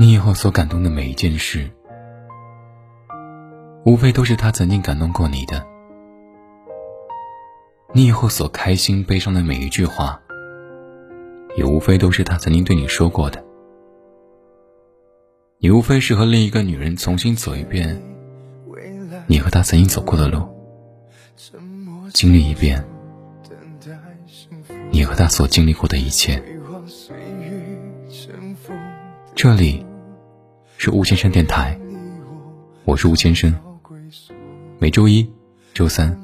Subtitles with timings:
[0.00, 1.70] 你以后所感动的每一件事，
[3.84, 5.62] 无非都是他曾经感动过你的；
[7.92, 10.18] 你以后所开心、悲伤的每一句话，
[11.54, 13.44] 也无非都是他曾经对你说过的。
[15.58, 18.02] 你无非是和另一个女人重新走一遍
[19.26, 20.48] 你和她曾经走过的路，
[22.14, 22.82] 经历一遍
[24.90, 26.42] 你和她所经历过的一切。
[29.34, 29.84] 这里。
[30.82, 31.78] 是吴先生电台，
[32.86, 33.54] 我是吴先生。
[34.78, 35.30] 每周一、
[35.74, 36.18] 周三、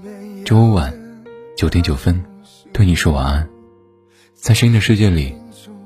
[0.47, 0.99] 周五晚
[1.55, 2.25] 九点九分，
[2.73, 3.47] 对你说晚安。
[4.33, 5.37] 在声音的世界里，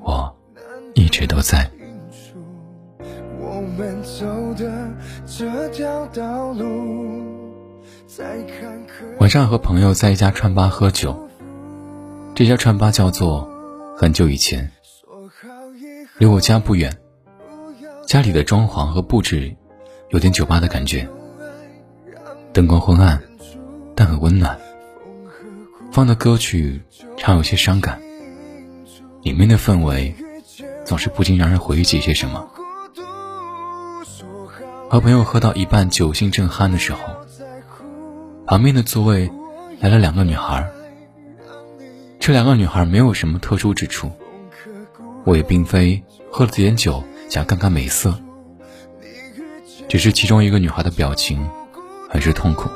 [0.02, 0.32] 我
[0.94, 1.68] 一直都在。
[9.18, 11.28] 晚上和朋友在一家串吧喝酒，
[12.36, 13.50] 这家串吧叫做
[13.96, 14.70] 很久以前，
[16.18, 16.99] 离我家不远。
[18.10, 19.54] 家里的装潢和布置
[20.08, 21.08] 有点酒吧的感觉，
[22.52, 23.22] 灯光昏暗，
[23.94, 24.58] 但很温暖。
[25.92, 26.82] 放的歌曲
[27.16, 28.00] 常有些伤感，
[29.22, 30.12] 里面的氛围
[30.84, 32.50] 总是不禁让人回忆起些什么。
[34.88, 36.98] 和朋友喝到一半，酒兴正酣的时候，
[38.44, 39.30] 旁边的座位
[39.78, 40.68] 来了两个女孩。
[42.18, 44.10] 这两个女孩没有什么特殊之处，
[45.24, 47.04] 我也并非喝了点酒。
[47.30, 48.20] 想看看美色，
[49.88, 51.48] 只是其中一个女孩的表情
[52.10, 52.68] 很是痛苦，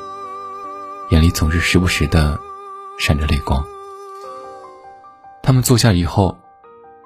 [1.10, 2.38] 眼里总是时不时的
[3.00, 3.64] 闪着泪光。
[5.42, 6.38] 他们坐下以后，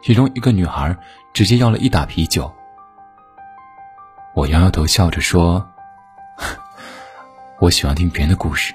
[0.03, 0.95] 其中一个女孩
[1.33, 2.53] 直接要了一打啤酒。
[4.35, 5.67] 我摇摇头，笑着说
[7.61, 8.75] ：“我喜欢听别人的故事。”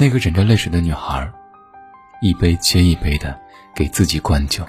[0.00, 1.30] 那个忍着泪水的女孩，
[2.22, 3.38] 一杯接一杯的
[3.74, 4.66] 给自己灌酒。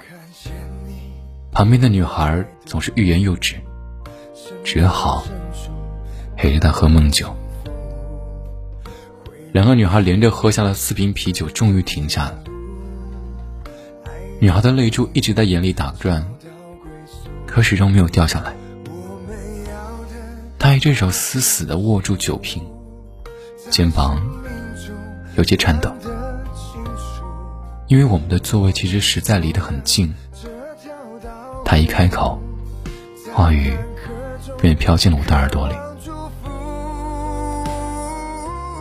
[1.56, 3.54] 旁边的女孩总是欲言又止，
[4.62, 5.24] 只好
[6.36, 7.34] 陪着他喝闷酒。
[9.52, 12.44] 两个女孩连着喝下了四瓶啤酒，终于停下了。
[14.38, 16.26] 女孩的泪珠一直在眼里打转，
[17.46, 18.54] 可始终没有掉下来。
[20.58, 22.62] 她一只手死死地握住酒瓶，
[23.70, 24.20] 肩膀
[25.38, 25.90] 有些颤抖，
[27.88, 30.12] 因为我们的座位其实实在离得很近。
[31.66, 32.40] 他一开口，
[33.34, 33.76] 话语
[34.58, 35.74] 便飘进了我的耳朵里。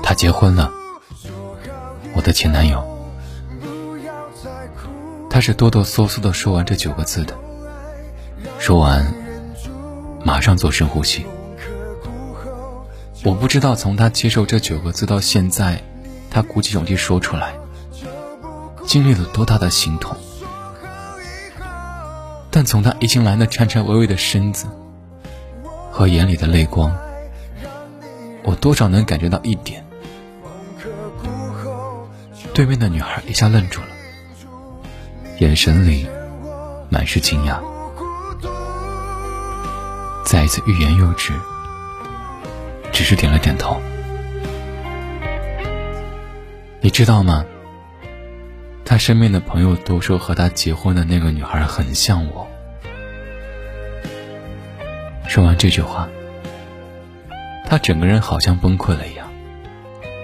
[0.04, 0.72] 他结婚了，
[2.16, 2.86] 我的前男友。
[5.32, 7.36] 他是哆哆嗦嗦的说完这九个字的，
[8.60, 9.12] 说完，
[10.24, 11.26] 马上做深呼吸。
[13.24, 15.82] 我不知道从他接受这九个字到现在，
[16.30, 17.56] 他鼓起勇气说出来，
[18.86, 20.16] 经历了多大的心痛。
[22.56, 24.68] 但从他一进来那颤颤巍巍的身子
[25.92, 26.90] 和眼里的泪光，
[28.46, 29.86] 我多少能感觉到一点。
[32.54, 33.88] 对面的女孩一下愣住了，
[35.40, 36.08] 眼神里
[36.90, 37.60] 满是惊讶，
[40.24, 41.34] 再一次欲言又止，
[42.94, 43.82] 只是点了点头。
[46.80, 47.44] 你知道吗？
[48.86, 52.48] 他身边的朋友都说和他结婚的那个女孩很像我。
[55.28, 56.08] 说完这句话，
[57.66, 59.28] 他整个人好像崩溃了一样，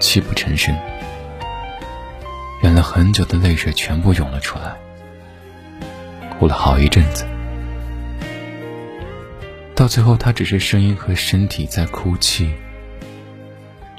[0.00, 0.74] 泣不成声，
[2.62, 4.76] 忍了很久的泪水全部涌了出来，
[6.30, 7.26] 哭了好一阵子。
[9.74, 12.54] 到最后，他只是声音和身体在哭泣，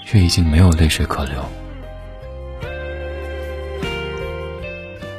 [0.06, 1.44] 却已经没有泪水可流。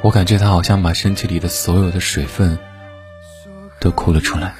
[0.05, 2.59] 我感觉他好像把身体里的所有的水分
[3.81, 4.53] 都哭了出来，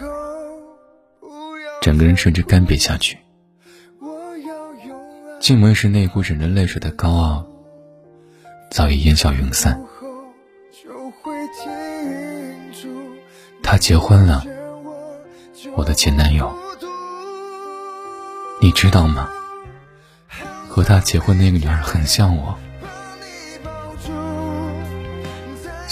[1.83, 3.19] 整个人甚至干瘪下去。
[5.39, 7.45] 进门时那股忍着泪水的高傲
[8.71, 9.79] 早已烟消云散。
[13.61, 14.43] 他结婚了，
[15.75, 16.51] 我的前男友，
[18.59, 19.29] 你知道吗？
[20.67, 22.57] 和他结婚那个女孩很像我。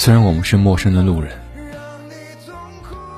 [0.04, 1.32] 虽然我们是陌生的路人，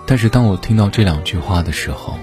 [0.06, 2.20] 但是当我听到这两句话的时候，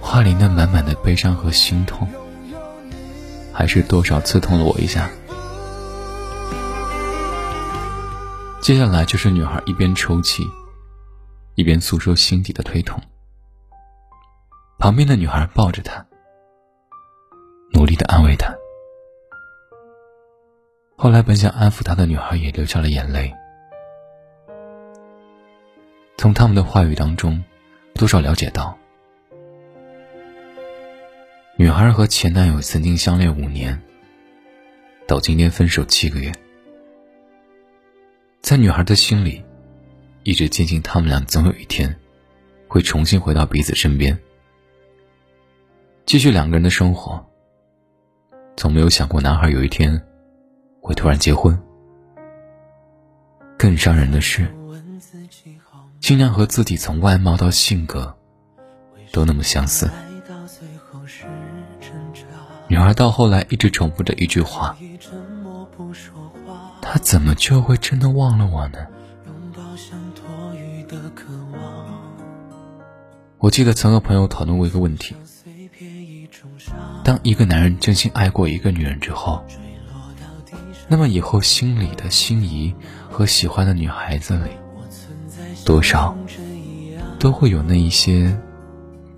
[0.00, 2.08] 话里那满满的悲伤和心痛，
[3.52, 5.08] 还是多少刺痛了我一下。
[8.60, 10.42] 接下来就是女孩一边抽泣，
[11.54, 13.00] 一边诉说心底的推痛。
[14.80, 16.04] 旁边的女孩抱着她，
[17.74, 18.52] 努力的安慰她。
[20.96, 23.32] 后来，本想安抚他的女孩也流下了眼泪。
[26.16, 27.42] 从他们的话语当中，
[27.94, 28.78] 多少了解到，
[31.56, 33.82] 女孩和前男友曾经相恋五年，
[35.08, 36.30] 到今天分手七个月。
[38.40, 39.42] 在女孩的心里，
[40.22, 41.92] 一直坚信他们俩总有一天，
[42.68, 44.16] 会重新回到彼此身边，
[46.06, 47.24] 继续两个人的生活。
[48.56, 50.00] 从没有想过男孩有一天，
[50.82, 51.58] 会突然结婚。
[53.56, 54.46] 更伤人的是。
[56.00, 58.12] 新娘和自己从外貌到性格
[59.12, 59.88] 都那么相似，
[62.66, 64.76] 女孩到后来一直重复着一句话
[66.82, 68.78] ：“他怎么就会真的忘了我呢？”
[73.38, 75.14] 我记得曾和朋友讨论过一个问题：
[77.04, 79.44] 当一个男人真心爱过一个女人之后，
[80.92, 82.74] 那么以后心里的心仪
[83.08, 84.50] 和喜欢的女孩子里。
[85.64, 86.14] 多少
[87.18, 88.38] 都会有那一些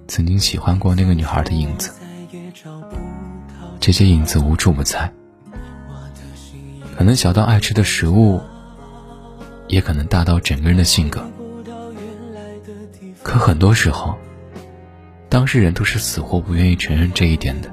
[0.07, 1.91] 曾经喜欢过那个女孩的影子，
[3.81, 5.13] 这些影子无处不在，
[6.97, 8.41] 可能小到爱吃的食物，
[9.67, 11.29] 也可能大到整个人的性格。
[13.25, 14.15] 可很多时候，
[15.29, 17.69] 当事人都是死活不愿意承认这一点的，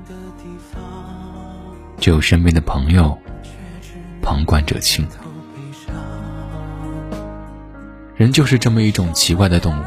[2.00, 3.16] 只有身边的朋友
[4.32, 5.06] 旁观者清。
[8.16, 9.84] 人就是这么一种奇怪的动物，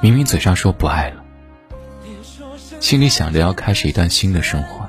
[0.00, 1.22] 明明嘴上说不爱了，
[2.80, 4.88] 心里想着要开始一段新的生活，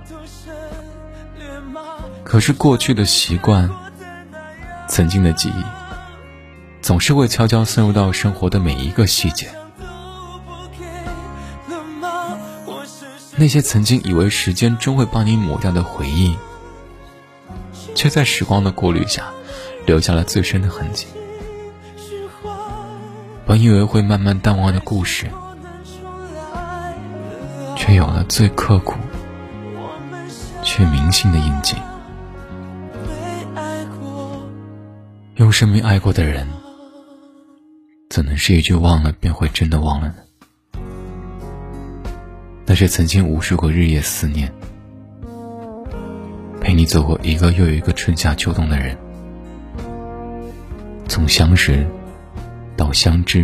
[2.23, 3.69] 可是过去的习惯、
[4.87, 5.63] 曾经的记忆，
[6.81, 9.49] 总是会悄悄渗入到生活的每一个细节。
[13.35, 16.37] 那些曾经以为时间终会帮你抹掉的回忆，
[17.95, 19.29] 却在时光的过滤下，
[19.85, 21.07] 留下了最深的痕迹。
[23.45, 25.27] 本以为会慢慢淡忘的故事，
[27.75, 28.93] 却有了最刻骨
[30.63, 31.75] 却铭心的印记。
[35.35, 36.47] 用生命爱过的人，
[38.09, 40.15] 怎能是一句忘了便会真的忘了呢？
[42.65, 44.53] 那是曾经无数个日夜思念，
[46.69, 48.95] 陪你走过一个又一个春夏秋冬的人，
[51.07, 51.83] 从相识。
[52.77, 53.43] 到相知，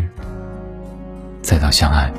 [1.41, 2.13] 再到相爱，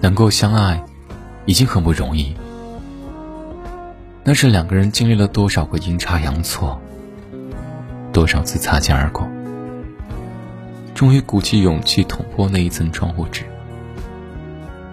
[0.00, 0.82] 能够相爱
[1.44, 2.34] 已经很不容易。
[4.24, 6.80] 那是两个人经历了多少个阴差阳错，
[8.14, 9.28] 多少次擦肩而过，
[10.94, 13.44] 终于鼓起勇气捅破那一层窗户纸，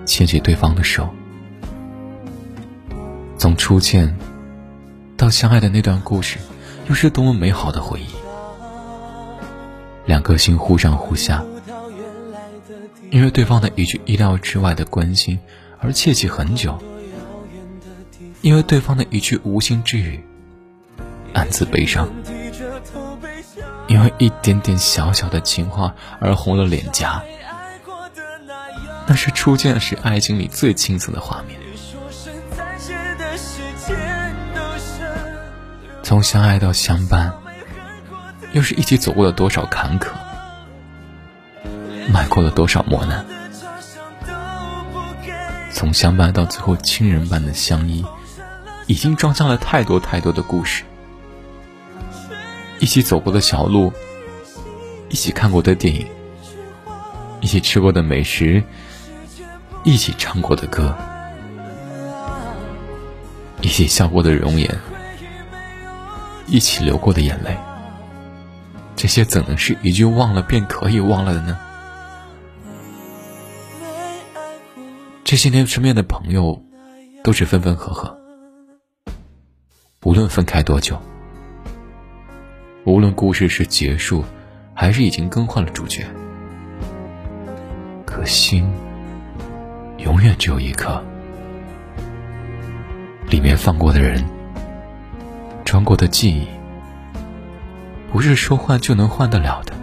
[0.05, 1.07] 牵起对方的手。
[3.45, 4.17] 从初见
[5.15, 6.39] 到相爱的那段故事，
[6.89, 8.07] 又是多么美好的回忆。
[10.07, 11.45] 两颗心忽上忽下，
[13.11, 15.37] 因为对方的一句意料之外的关心
[15.79, 16.71] 而窃喜很久；
[18.41, 20.19] 因为对方的一句无心之语，
[21.35, 22.07] 暗自悲伤；
[23.87, 27.23] 因为一点点小小的情话而红了脸颊。
[29.05, 31.59] 那是初见时爱情里最青涩的画面。
[36.05, 37.33] 从相爱到相伴。
[38.53, 40.11] 又是一起走过了多少坎坷，
[42.07, 43.25] 迈过了多少磨难，
[45.73, 48.05] 从相伴到最后亲人般的相依，
[48.85, 50.83] 已经装下了太多太多的故事。
[52.79, 53.91] 一起走过的小路，
[55.09, 56.07] 一起看过的电影，
[57.41, 58.63] 一起吃过的美食，
[59.83, 60.95] 一起唱过的歌，
[63.59, 64.79] 一起笑过的容颜，
[66.47, 67.55] 一起流过的眼泪。
[68.95, 71.57] 这些怎能是一句忘了便可以忘了的呢？
[75.23, 76.63] 这些年身边的朋友
[77.23, 78.17] 都是分分合合，
[80.03, 81.01] 无论分开多久，
[82.85, 84.23] 无论故事是结束，
[84.73, 86.05] 还是已经更换了主角，
[88.05, 88.71] 可心
[89.97, 91.03] 永远只有一颗，
[93.29, 94.23] 里面放过的人，
[95.65, 96.47] 穿过的记忆。
[98.11, 99.73] 不是说换就能换得了的。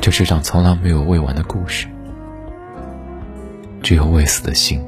[0.00, 1.86] 这世上从来没有未完的故事，
[3.80, 4.84] 只有未死的心。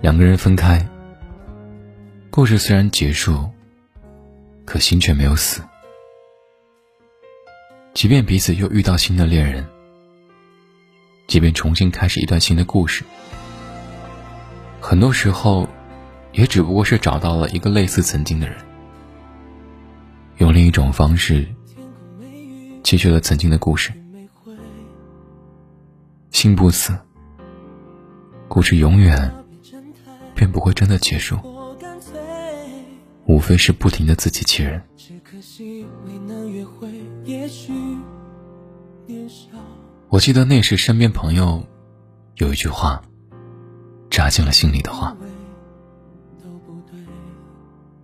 [0.00, 0.82] 两个人分开，
[2.30, 3.46] 故事虽然结束，
[4.64, 5.60] 可心却没有死。
[7.92, 9.66] 即便彼此又遇到新的恋人，
[11.28, 13.04] 即便重新开始一段新的故事。
[14.80, 15.68] 很多时候，
[16.32, 18.56] 也只不过是找到了一个类似曾经的人，
[20.38, 21.46] 用另一种方式
[22.82, 23.92] 继续了曾经的故事。
[26.30, 26.96] 心不死，
[28.48, 29.30] 故事永远
[30.34, 31.38] 便不会真的结束，
[33.26, 34.82] 无非是不停的自欺欺人。
[39.06, 39.48] 年少
[40.10, 41.62] 我记得那时身边朋友
[42.36, 43.02] 有一句话，
[44.08, 45.14] 扎进了心里的话。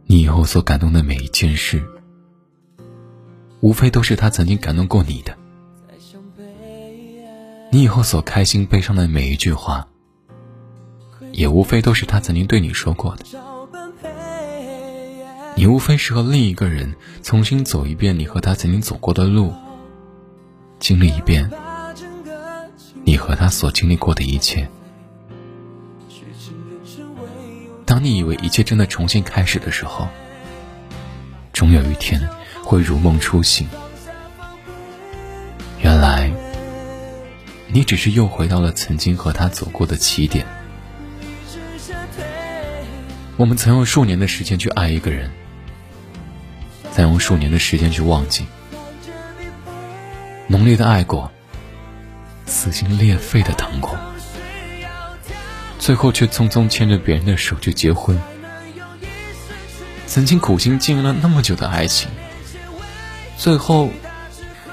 [0.04, 1.82] 你以后所感动的每一件事，
[3.60, 5.34] 无非都是他曾经感动过你的。
[7.70, 9.88] 你以后所开心、悲伤的每一句话，
[11.32, 13.24] 也无非都是他曾经对你说过的。
[15.56, 19.54] 你无非是和另一个人重新走一遍你和他曾经走过的路，
[20.78, 21.50] 经历一遍
[23.04, 24.68] 你和他所经历过的一切。
[27.84, 30.08] 当你以为一切真的重新开始的时候，
[31.52, 32.20] 终有一天
[32.62, 33.68] 会如梦初醒。
[35.80, 36.32] 原来，
[37.68, 40.46] 你只是又回到了曾经和他走过的起点。
[43.36, 45.30] 我们曾用数年的时间去爱一个人，
[46.90, 48.46] 再用数年的时间去忘记，
[50.46, 51.30] 浓烈的爱过，
[52.46, 53.98] 撕心裂肺的疼过。
[55.78, 58.18] 最后却匆匆牵着别人的手去结婚。
[60.06, 62.08] 曾经苦心经营了那么久的爱情，
[63.36, 63.90] 最后，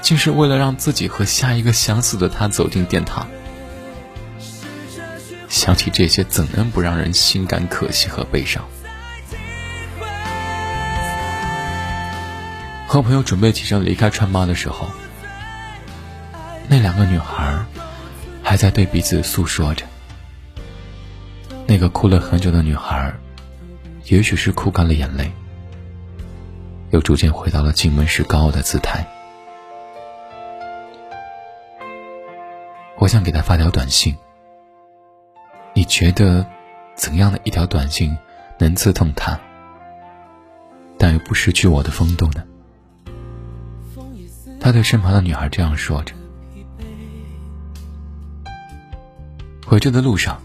[0.00, 3.28] 竟是为了让自己和下一个相似的他走进殿堂。
[5.48, 8.64] 想起这些，怎能不让人心感可惜和悲伤？
[12.86, 14.90] 和朋友准备起身离开川巴的时候，
[16.72, 17.62] 那两个女孩
[18.42, 19.84] 还在对彼此诉说着。
[21.66, 23.12] 那个哭了很久的女孩，
[24.06, 25.30] 也许是哭干了眼泪，
[26.88, 29.06] 又逐渐回到了进门时高傲的姿态。
[32.96, 34.16] 我想给她发条短信。
[35.74, 36.46] 你觉得，
[36.94, 38.16] 怎样的一条短信
[38.58, 39.38] 能刺痛她，
[40.96, 42.42] 但又不失去我的风度呢？
[44.58, 46.14] 他对身旁的女孩这样说着。
[49.72, 50.38] 回去的路上。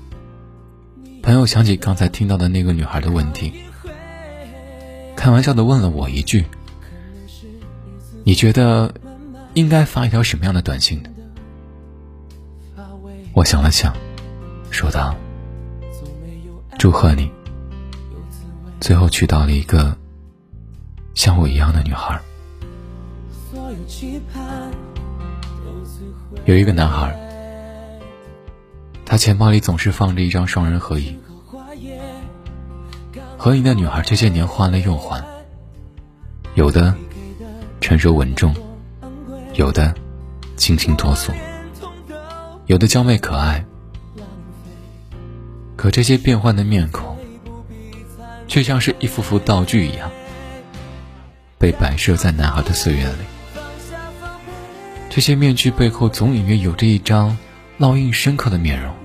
[1.22, 3.52] 朋友想起刚才听到的那个女孩的问题，
[5.18, 6.46] 开玩笑的问了我一句
[8.24, 8.94] ：“你觉得
[9.54, 11.10] 应该发一条什么样的短信呢？”
[13.36, 13.94] 我想了想，
[14.72, 15.14] 说道
[16.80, 17.30] ：“祝贺你，
[18.80, 19.94] 最后娶到了一个
[21.16, 22.18] 像我一样的女孩。”
[26.46, 27.27] 有一个男孩。
[29.10, 31.18] 他钱包里总是放着一张双人合影，
[33.38, 35.24] 合影的女孩这些年换了又换，
[36.56, 36.94] 有的
[37.80, 38.54] 成熟稳重，
[39.54, 39.96] 有的
[40.58, 41.32] 清新脱俗，
[42.66, 43.64] 有的娇媚可爱，
[45.78, 47.18] 可这些变换的面孔，
[48.50, 50.12] 却像是一幅幅道具一样，
[51.58, 53.20] 被摆设在男孩的岁月里。
[55.10, 57.38] 这些面具背后，总隐约有着一张。
[57.80, 58.96] 烙印深刻的面容，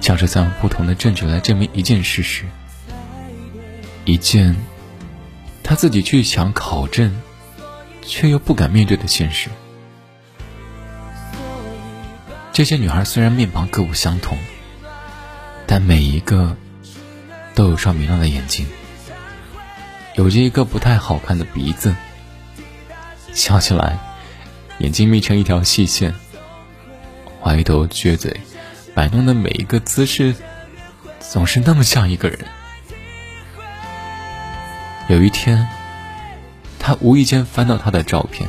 [0.00, 2.46] 像是在用不同的证据来证明一件事实，
[4.06, 4.56] 一件
[5.62, 7.20] 他自己去想考证，
[8.00, 9.50] 却又不敢面对的现实。
[12.50, 14.38] 这些女孩虽然面庞各不相同，
[15.66, 16.56] 但每一个
[17.54, 18.66] 都有双明亮的眼睛，
[20.14, 21.94] 有着一个不太好看的鼻子，
[23.34, 23.98] 笑起来
[24.78, 26.14] 眼睛眯成一条细线。
[27.42, 28.40] 歪头撅嘴，
[28.94, 30.34] 摆弄的每一个姿势，
[31.18, 32.38] 总是那么像一个人。
[35.08, 35.66] 有一天，
[36.78, 38.48] 他无意间翻到他的照片，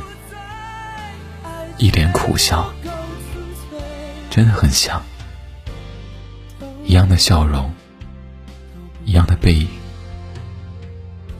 [1.78, 2.72] 一脸苦笑，
[4.30, 5.02] 真的很像，
[6.84, 7.72] 一样的笑容，
[9.04, 9.66] 一样的背影，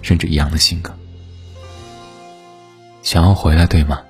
[0.01, 0.93] 甚至一样的性格。
[3.03, 4.01] 想要回来，对吗？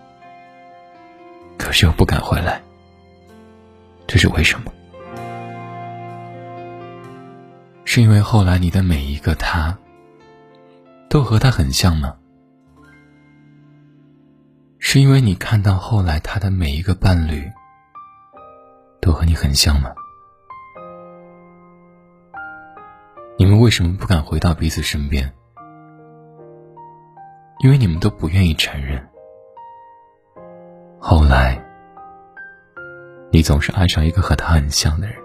[1.59, 2.62] 可是又不敢回来。
[4.07, 4.73] 这是为什么？
[7.85, 9.77] 是因为后来你的每一个他，
[11.09, 12.15] 都和他很像吗？
[14.79, 17.51] 是因为你看到后来他的每一个伴侣，
[19.01, 19.91] 都和你很像吗？
[23.39, 25.33] 你们为什么不敢回到彼此身边？
[27.65, 29.09] 因为你们都不愿意承认。
[30.99, 31.72] 后来。
[33.35, 35.17] 你总是爱上一个和他很像的人，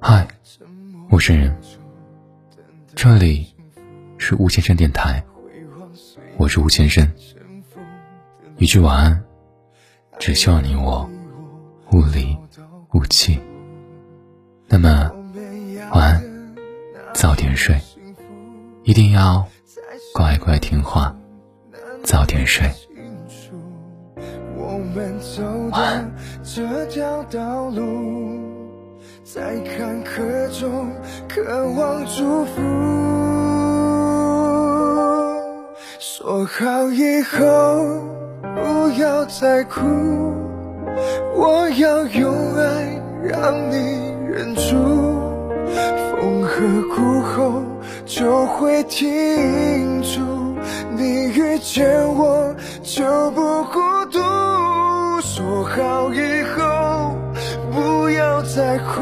[0.00, 0.26] 嗨，
[1.10, 1.54] 陌生人，
[2.94, 3.54] 这里
[4.16, 5.22] 是吴先生电台，
[6.38, 7.06] 我是吴先生。
[8.56, 9.22] 一句晚安，
[10.18, 11.06] 只希望你我
[11.92, 12.34] 无离
[12.94, 13.38] 无弃。
[14.68, 15.12] 那么，
[15.92, 16.54] 晚安，
[17.12, 17.78] 早点睡，
[18.84, 19.46] 一定要
[20.14, 21.14] 乖乖听话，
[22.04, 22.66] 早点睡。
[29.24, 30.90] 在坎坷中
[31.26, 31.42] 渴
[31.72, 32.60] 望祝福，
[35.98, 37.38] 说好以后
[38.42, 39.80] 不要再哭，
[41.34, 44.72] 我要用爱让你忍住，
[46.10, 46.60] 风和
[46.94, 47.62] 谷后
[48.04, 50.20] 就会停住，
[50.96, 53.80] 你遇见我就不孤
[54.10, 54.18] 独，
[55.20, 57.16] 说好以后。
[57.72, 59.00] 不要再哭，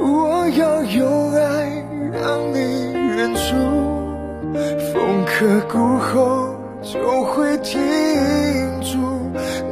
[0.00, 3.54] 我要用爱让你忍住，
[4.92, 7.78] 风刻骨后就会停
[8.80, 8.98] 住，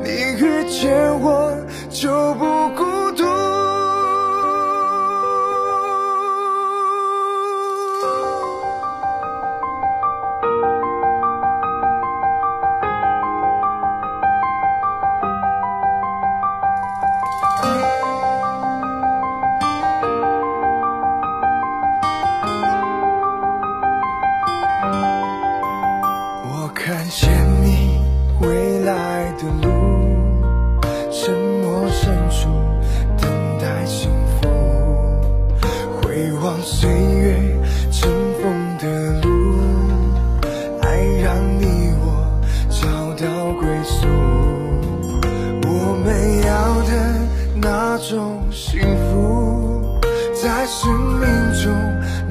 [0.04, 1.47] 你遇见我
[47.98, 49.98] 种幸福，
[50.40, 51.28] 在生命
[51.62, 51.72] 中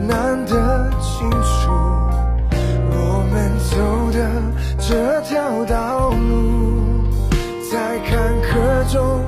[0.07, 1.71] 难得清楚。
[2.89, 2.95] 我
[3.31, 3.75] 们走
[4.11, 4.17] 的
[4.79, 7.03] 这条道路，
[7.69, 9.21] 在坎坷中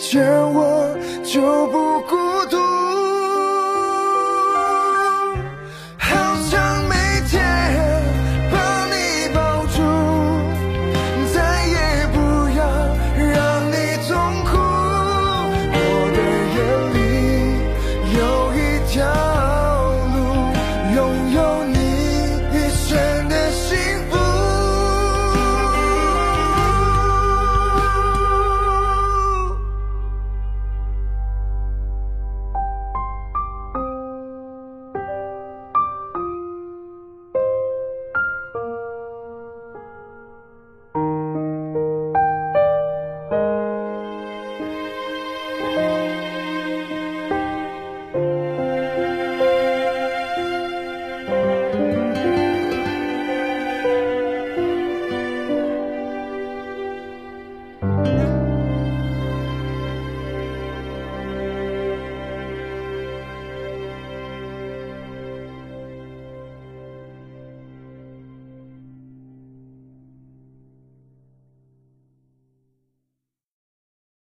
[0.00, 2.29] 见我就不顾。